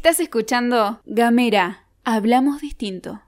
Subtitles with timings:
[0.00, 3.20] Estás escuchando Gamera, hablamos distinto.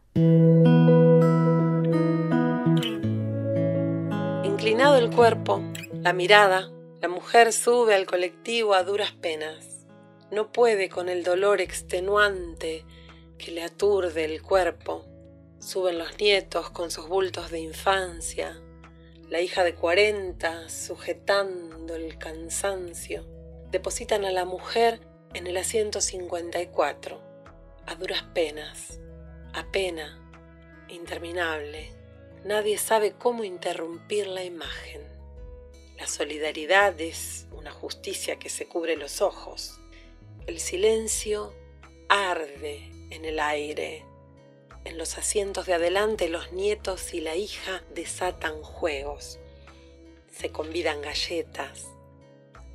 [4.43, 5.61] Inclinado el cuerpo,
[6.01, 6.71] la mirada,
[7.03, 9.85] la mujer sube al colectivo a duras penas.
[10.31, 12.87] No puede con el dolor extenuante
[13.37, 15.05] que le aturde el cuerpo.
[15.59, 18.63] Suben los nietos con sus bultos de infancia,
[19.29, 23.27] la hija de cuarenta sujetando el cansancio.
[23.71, 27.21] Depositan a la mujer en el asiento 54,
[27.87, 29.01] a duras penas,
[29.55, 30.19] a pena,
[30.89, 31.93] interminable.
[32.45, 35.01] Nadie sabe cómo interrumpir la imagen.
[35.99, 39.81] La solidaridad es una justicia que se cubre los ojos.
[40.47, 41.55] El silencio
[42.09, 44.05] arde en el aire.
[44.85, 49.39] En los asientos de adelante los nietos y la hija desatan juegos.
[50.31, 51.87] Se convidan galletas,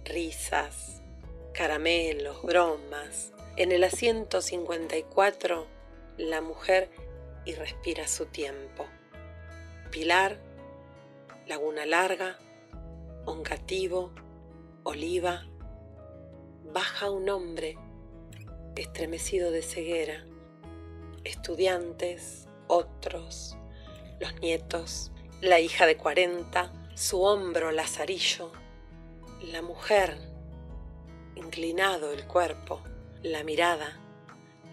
[0.05, 1.02] risas,
[1.58, 3.33] caramelos, bromas.
[3.55, 5.66] En el asiento 54,
[6.17, 6.91] la mujer
[7.45, 8.86] y respira su tiempo.
[9.89, 10.38] Pilar,
[11.47, 12.38] Laguna Larga,
[13.25, 14.11] Oncativo,
[14.83, 15.47] Oliva.
[16.72, 17.75] Baja un hombre
[18.75, 20.27] estremecido de ceguera.
[21.23, 23.58] Estudiantes, otros,
[24.19, 25.11] los nietos,
[25.42, 28.52] la hija de 40, su hombro lazarillo,
[29.42, 30.36] la mujer
[31.38, 32.81] inclinado el cuerpo,
[33.23, 33.99] la mirada,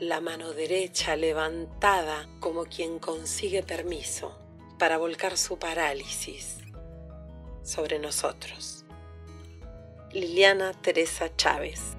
[0.00, 4.36] la mano derecha levantada como quien consigue permiso
[4.78, 6.58] para volcar su parálisis
[7.62, 8.84] sobre nosotros.
[10.12, 11.96] Liliana Teresa Chávez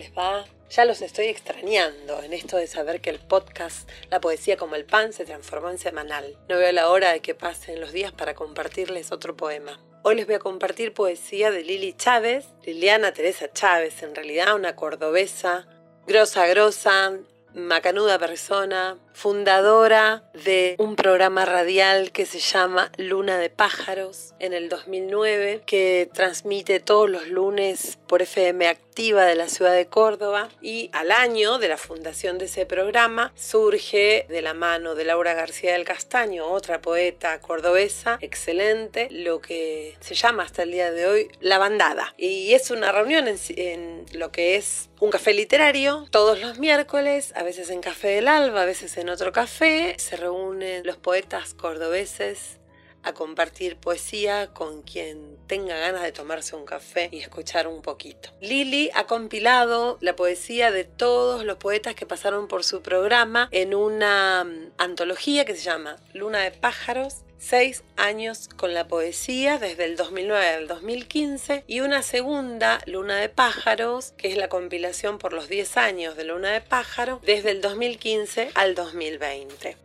[0.00, 0.46] les va?
[0.70, 4.86] Ya los estoy extrañando en esto de saber que el podcast La Poesía como el
[4.86, 6.38] Pan se transformó en semanal.
[6.48, 9.78] No veo la hora de que pasen los días para compartirles otro poema.
[10.02, 14.74] Hoy les voy a compartir poesía de Lili Chávez, Liliana Teresa Chávez, en realidad una
[14.74, 15.68] cordobesa,
[16.06, 17.18] grosa, grosa,
[17.52, 24.68] macanuda persona, fundadora de un programa radial que se llama Luna de Pájaros en el
[24.68, 30.90] 2009, que transmite todos los lunes por FM Activa de la ciudad de Córdoba y
[30.92, 35.72] al año de la fundación de ese programa surge de la mano de Laura García
[35.72, 41.28] del Castaño, otra poeta cordobesa excelente, lo que se llama hasta el día de hoy
[41.40, 42.14] La Bandada.
[42.16, 47.32] Y es una reunión en, en lo que es un café literario todos los miércoles,
[47.34, 49.96] a veces en Café del Alba, a veces en otro café.
[49.98, 52.60] Se reúnen los poetas cordobeses
[53.02, 58.30] a compartir poesía con quien tenga ganas de tomarse un café y escuchar un poquito.
[58.40, 63.74] Lili ha compilado la poesía de todos los poetas que pasaron por su programa en
[63.74, 69.86] una mm, antología que se llama Luna de Pájaros seis años con la poesía desde
[69.86, 75.32] el 2009 al 2015 y una segunda Luna de Pájaros que es la compilación por
[75.32, 79.76] los 10 años de Luna de Pájaro desde el 2015 al 2020.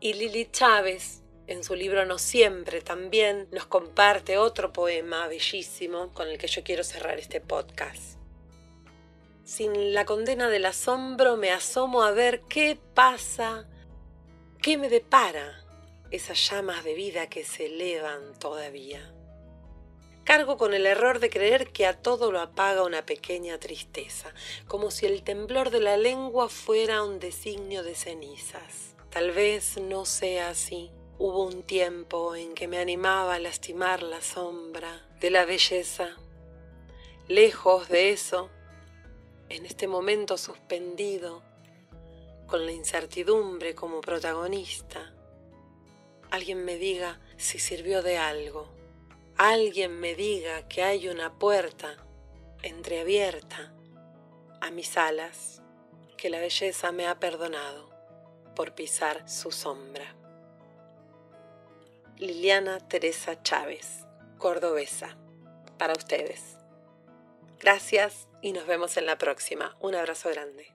[0.00, 6.28] Y Lili Chávez, en su libro No Siempre, también nos comparte otro poema bellísimo con
[6.28, 8.23] el que yo quiero cerrar este podcast.
[9.44, 13.68] Sin la condena del asombro me asomo a ver qué pasa,
[14.62, 15.62] qué me depara
[16.10, 19.12] esas llamas de vida que se elevan todavía.
[20.24, 24.32] Cargo con el error de creer que a todo lo apaga una pequeña tristeza,
[24.66, 28.94] como si el temblor de la lengua fuera un designio de cenizas.
[29.10, 30.90] Tal vez no sea así.
[31.18, 36.16] Hubo un tiempo en que me animaba a lastimar la sombra de la belleza.
[37.28, 38.50] Lejos de eso,
[39.54, 41.42] en este momento suspendido,
[42.46, 45.14] con la incertidumbre como protagonista,
[46.30, 48.68] alguien me diga si sirvió de algo.
[49.36, 51.96] Alguien me diga que hay una puerta
[52.62, 53.72] entreabierta
[54.60, 55.62] a mis alas
[56.16, 57.90] que la belleza me ha perdonado
[58.56, 60.14] por pisar su sombra.
[62.18, 64.04] Liliana Teresa Chávez,
[64.38, 65.16] cordobesa,
[65.78, 66.56] para ustedes.
[67.64, 69.74] Gracias y nos vemos en la próxima.
[69.80, 70.66] Un abrazo grande.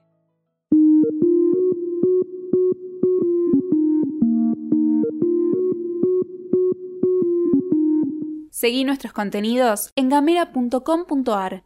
[8.50, 11.62] Seguí nuestros contenidos en gamera.com.ar.